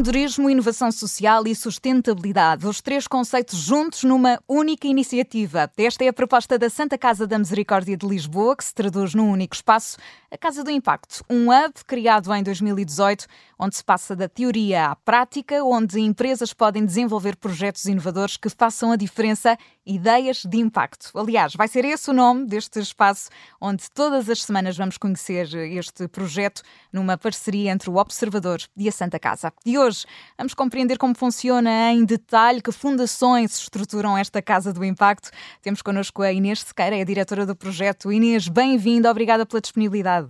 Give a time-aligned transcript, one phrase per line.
[0.00, 2.66] Empreendedorismo, inovação social e sustentabilidade.
[2.66, 5.70] Os três conceitos juntos numa única iniciativa.
[5.76, 9.30] Esta é a proposta da Santa Casa da Misericórdia de Lisboa, que se traduz num
[9.30, 9.98] único espaço,
[10.30, 11.22] a Casa do Impacto.
[11.28, 13.26] Um hub criado em 2018,
[13.60, 18.90] onde se passa da teoria à prática, onde empresas podem desenvolver projetos inovadores que façam
[18.90, 21.10] a diferença, ideias de impacto.
[21.14, 23.28] Aliás, vai ser esse o nome deste espaço,
[23.60, 28.92] onde todas as semanas vamos conhecer este projeto numa parceria entre o Observador e a
[28.92, 29.52] Santa Casa.
[29.66, 30.06] E hoje
[30.38, 35.30] vamos compreender como funciona em detalhe, que fundações estruturam esta Casa do Impacto.
[35.60, 38.10] Temos connosco a Inês Sequeira, é a diretora do projeto.
[38.10, 40.28] Inês, bem-vinda, obrigada pela disponibilidade.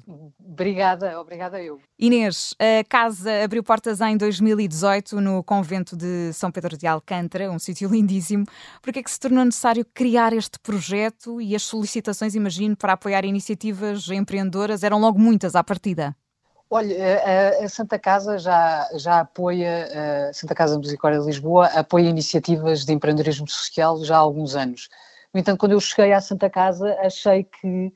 [0.51, 1.81] Obrigada, obrigada eu.
[1.97, 7.59] Inês, a casa abriu portas em 2018 no convento de São Pedro de Alcântara, um
[7.59, 8.45] sítio lindíssimo.
[8.83, 12.95] Por que é que se tornou necessário criar este projeto e as solicitações, imagino, para
[12.95, 16.17] apoiar iniciativas empreendedoras eram logo muitas à partida?
[16.69, 16.97] Olha,
[17.63, 22.93] a, Santa Casa já, já apoia, a Santa Casa Misericórdia de Lisboa apoia iniciativas de
[22.93, 24.89] empreendedorismo social já há alguns anos.
[25.33, 27.93] No entanto, quando eu cheguei à Santa Casa, achei que,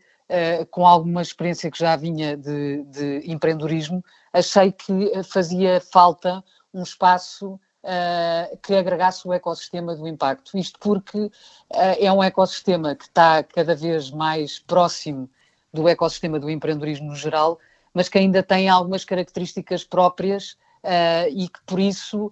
[0.70, 7.60] com alguma experiência que já vinha de, de empreendedorismo, achei que fazia falta um espaço
[7.84, 10.56] uh, que agregasse o ecossistema do impacto.
[10.56, 11.30] Isto porque uh,
[11.70, 15.28] é um ecossistema que está cada vez mais próximo
[15.72, 17.58] do ecossistema do empreendedorismo no geral,
[17.92, 20.52] mas que ainda tem algumas características próprias
[20.82, 22.30] uh, e que por isso,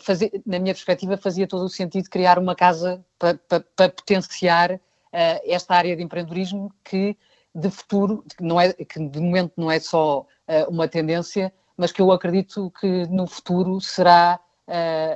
[0.00, 4.80] fazia, na minha perspectiva, fazia todo o sentido criar uma casa para pa, pa potenciar
[5.44, 7.16] esta área de empreendedorismo que
[7.54, 10.26] de futuro, que, não é, que de momento não é só
[10.68, 14.38] uma tendência, mas que eu acredito que no futuro será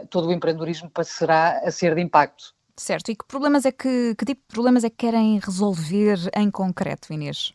[0.08, 2.54] todo o empreendedorismo passará a ser de impacto.
[2.80, 6.50] Certo, e que problemas é que, que tipo de problemas é que querem resolver em
[6.50, 7.52] concreto, Inês?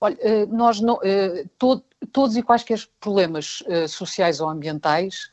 [0.00, 1.82] Olha, eh, nós não, eh, todo,
[2.12, 5.32] todos e quaisquer problemas eh, sociais ou ambientais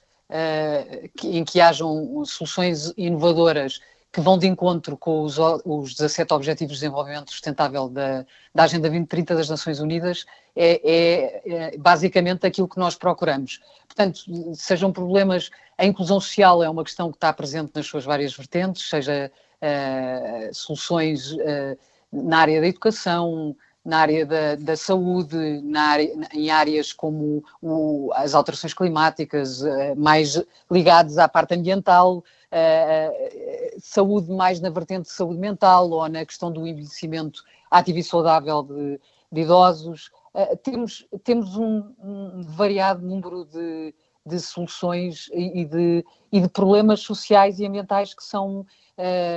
[1.24, 3.80] em que hajam soluções inovadoras
[4.16, 8.84] que vão de encontro com os, os 17 Objetivos de Desenvolvimento Sustentável da, da Agenda
[8.84, 13.60] 2030 das Nações Unidas, é, é, é, basicamente aquilo que nós procuramos.
[13.86, 14.22] Portanto,
[14.56, 18.88] sejam problemas, a inclusão social é uma questão que está presente nas suas várias vertentes,
[18.88, 19.30] seja
[19.62, 21.78] uh, soluções uh,
[22.10, 23.54] na área da educação,
[23.84, 25.36] na área da, da saúde,
[25.76, 32.24] área, em áreas como o, as alterações climáticas, uh, mais ligadas à parte ambiental,
[32.56, 38.04] uh, saúde mais na vertente de saúde mental ou na questão do envelhecimento ativo e
[38.04, 39.00] saudável de,
[39.32, 40.12] de idosos.
[40.34, 43.94] Uh, temos temos um, um, variado número de,
[44.26, 48.66] de soluções e, e, de, e de problemas sociais e ambientais que são,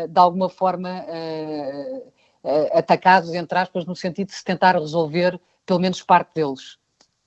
[0.08, 2.12] de alguma forma, uh,
[2.72, 6.78] atacados, entre aspas, no sentido de se tentar resolver pelo menos parte deles.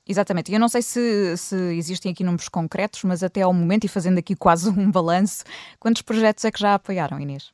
[0.07, 0.51] Exatamente.
[0.51, 4.17] Eu não sei se, se, existem aqui números concretos, mas até ao momento, e fazendo
[4.17, 5.43] aqui quase um balanço,
[5.79, 7.51] quantos projetos é que já apoiaram, Inês?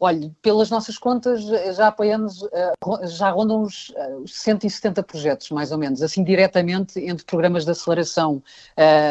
[0.00, 1.42] Olha, pelas nossas contas,
[1.74, 2.72] já apoiamos, eh,
[3.08, 3.92] já rondam os
[4.26, 8.40] 170 projetos, mais ou menos, assim diretamente entre programas de aceleração,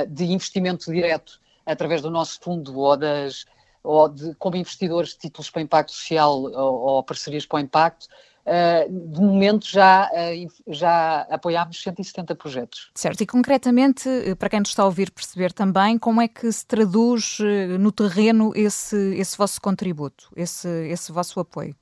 [0.07, 3.45] de investimento direto através do nosso fundo ou das
[3.83, 8.07] ou de, como investidores de títulos para impacto social ou, ou parcerias para o impacto,
[8.47, 12.89] Uh, de momento já, uh, já apoiámos 170 projetos.
[12.95, 16.49] Certo, e concretamente, eh, para quem nos está a ouvir perceber também, como é que
[16.49, 21.75] se traduz uh, no terreno esse, esse vosso contributo, esse, esse vosso apoio?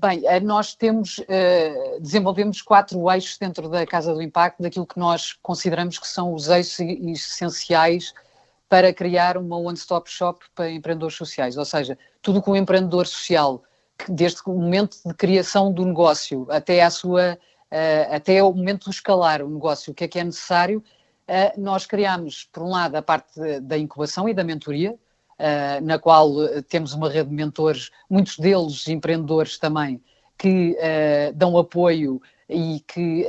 [0.00, 1.20] Bem, nós temos,
[2.00, 6.48] desenvolvemos quatro eixos dentro da Casa do Impacto, daquilo que nós consideramos que são os
[6.48, 8.14] eixos essenciais
[8.68, 13.64] para criar uma one-stop shop para empreendedores sociais, ou seja, tudo com o empreendedor social,
[14.08, 17.38] desde o momento de criação do negócio até à sua,
[17.72, 20.82] uh, até o momento de escalar o negócio, o que é que é necessário,
[21.28, 25.98] uh, nós criamos, por um lado, a parte da incubação e da mentoria, uh, na
[25.98, 26.32] qual
[26.68, 30.00] temos uma rede de mentores, muitos deles empreendedores também,
[30.36, 30.76] que
[31.34, 33.28] dão apoio e que,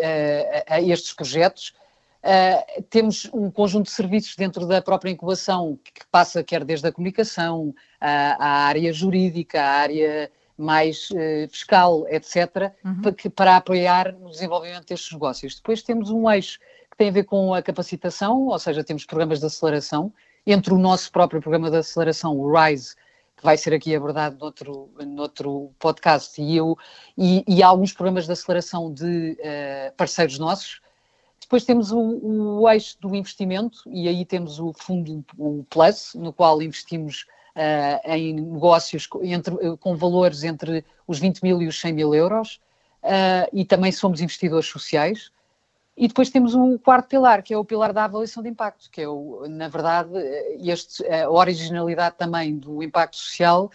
[0.68, 1.74] a estes projetos,
[2.22, 6.92] Uh, temos um conjunto de serviços dentro da própria incubação que passa quer desde a
[6.92, 10.30] comunicação, à, à área jurídica, à área
[10.60, 13.02] mais uh, fiscal, etc., uhum.
[13.02, 15.56] para, que, para apoiar no desenvolvimento destes negócios.
[15.56, 16.60] Depois temos um eixo
[16.92, 20.12] que tem a ver com a capacitação, ou seja, temos programas de aceleração,
[20.46, 22.96] entre o nosso próprio programa de aceleração, o RISE,
[23.38, 26.78] que vai ser aqui abordado noutro, noutro podcast, e, eu,
[27.18, 30.82] e, e alguns programas de aceleração de uh, parceiros nossos,
[31.50, 36.32] depois temos o, o, eixo do investimento e aí temos o fundo o Plus, no
[36.32, 41.94] qual investimos uh, em negócios entre, com valores entre os 20 mil e os 100
[41.94, 42.60] mil euros
[43.04, 45.32] uh, e também somos investidores sociais.
[45.96, 49.02] E depois temos um quarto pilar, que é o pilar da avaliação de impacto, que
[49.02, 50.12] é, o, na verdade,
[50.62, 53.70] este, a originalidade também do impacto social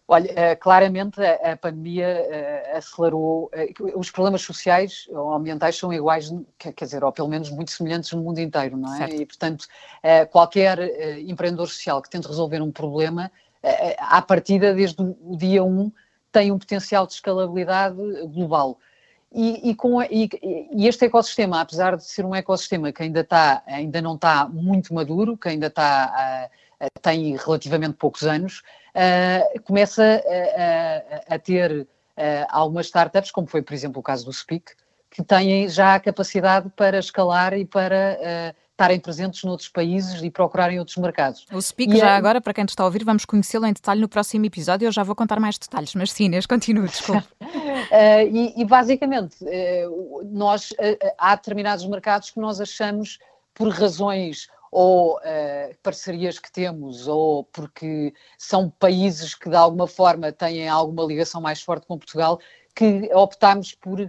[0.07, 3.49] Olha, eh, claramente a, pandemia uh, acelerou.
[3.79, 8.11] Uh, os problemas sociais ou ambientais são iguais, quer, dizer, ou pelo menos muito semelhantes
[8.11, 8.97] no mundo inteiro, não é?
[8.99, 9.21] Certo.
[9.21, 10.77] E, portanto, uh, qualquer
[11.21, 13.31] empreendedor social que tente resolver um problema,
[13.97, 15.91] à partida, desde o dia 1,
[16.31, 17.95] tem um potencial de escalabilidade
[18.27, 18.77] global.
[19.33, 20.29] E, e, com, e,
[20.71, 24.93] e, este ecossistema, apesar de ser um ecossistema que ainda, está, ainda não está muito
[24.93, 26.47] maduro, que ainda está,
[27.01, 28.61] tem relativamente poucos anos,
[28.95, 31.87] uh, começa a, a, a ter
[32.49, 34.71] algumas startups, como foi, por exemplo, o caso do Speak,
[35.15, 40.29] que têm já a capacidade para escalar e para uh, estarem presentes noutros países e
[40.29, 41.47] procurarem outros mercados.
[41.53, 42.15] O Speak, e já é...
[42.17, 44.85] agora, para quem está a ouvir, vamos conhecê-lo em detalhe no próximo episódio.
[44.85, 47.25] Eu já vou contar mais detalhes, mas sim, Inês, continue, desculpe.
[47.41, 47.47] uh,
[48.29, 50.73] e, e, basicamente, uh, nós,
[51.17, 53.17] há determinados mercados que nós achamos,
[53.53, 60.33] por razões ou uh, parcerias que temos, ou porque são países que de alguma forma
[60.33, 62.41] têm alguma ligação mais forte com Portugal,
[62.75, 64.07] que optámos por uh,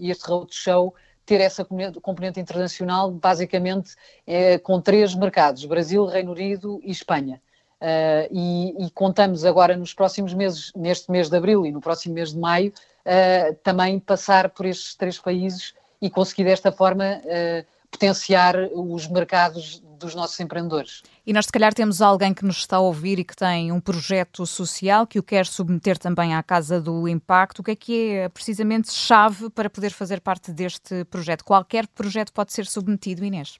[0.00, 0.94] este roadshow
[1.26, 1.66] ter essa
[2.00, 7.42] componente internacional, basicamente é, com três mercados: Brasil, Reino Unido e Espanha.
[7.80, 12.14] Uh, e, e, contamos agora nos próximos meses, neste mês de abril e no próximo
[12.14, 12.72] mês de maio,
[13.04, 19.80] uh, também passar por estes três países e conseguir desta forma uh, potenciar os mercados
[19.98, 21.02] dos nossos empreendedores.
[21.26, 23.80] E nós, se calhar, temos alguém que nos está a ouvir e que tem um
[23.80, 27.60] projeto social que o quer submeter também à Casa do Impacto.
[27.60, 31.44] O que é que é precisamente chave para poder fazer parte deste projeto?
[31.44, 33.58] Qualquer projeto pode ser submetido, Inês?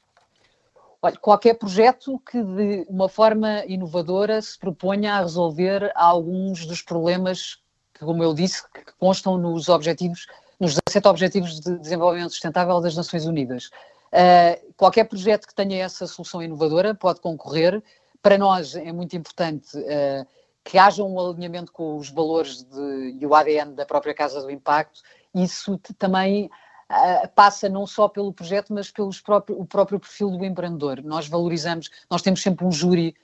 [1.04, 7.58] Olha, qualquer projeto que de uma forma inovadora se proponha a resolver alguns dos problemas
[7.92, 10.26] que, como eu disse, que constam nos objetivos,
[10.58, 13.68] nos 17 Objetivos de Desenvolvimento Sustentável das Nações Unidas.
[14.14, 17.82] Uh, qualquer projeto que tenha essa solução inovadora pode concorrer.
[18.22, 20.24] Para nós é muito importante uh,
[20.62, 24.52] que haja um alinhamento com os valores de, e o ADN da própria Casa do
[24.52, 25.00] Impacto.
[25.34, 26.48] Isso também
[26.88, 31.02] uh, passa não só pelo projeto, mas pelo próprio, o próprio perfil do empreendedor.
[31.02, 33.16] Nós valorizamos, nós temos sempre um júri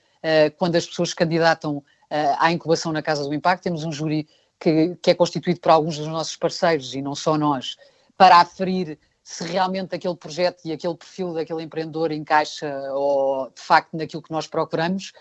[0.59, 1.83] quando as pessoas candidatam
[2.37, 4.27] à incubação na Casa do Impacto, temos um júri
[4.59, 7.75] que, que é constituído por alguns dos nossos parceiros e não só nós,
[8.15, 13.95] para aferir se realmente aquele projeto e aquele perfil daquele empreendedor encaixa ou de facto
[13.95, 15.13] naquilo que nós procuramos.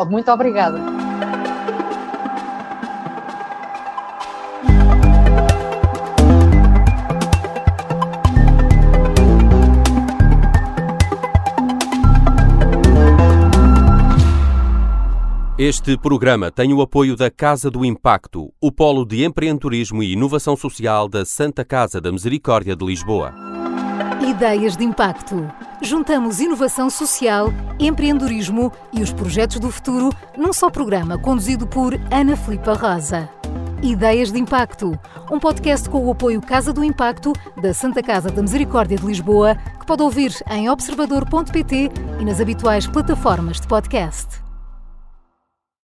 [0.08, 1.11] Muito obrigada.
[15.64, 20.56] Este programa tem o apoio da Casa do Impacto, o polo de empreendedorismo e inovação
[20.56, 23.32] social da Santa Casa da Misericórdia de Lisboa.
[24.28, 25.48] Ideias de Impacto.
[25.80, 32.36] Juntamos inovação social, empreendedorismo e os projetos do futuro num só programa conduzido por Ana
[32.36, 33.30] Filipa Rosa.
[33.84, 34.98] Ideias de Impacto,
[35.30, 39.54] um podcast com o apoio Casa do Impacto da Santa Casa da Misericórdia de Lisboa,
[39.78, 41.88] que pode ouvir em observador.pt
[42.18, 44.41] e nas habituais plataformas de podcast.